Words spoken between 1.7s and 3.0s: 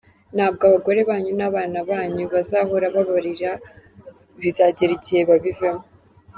banyu bazahora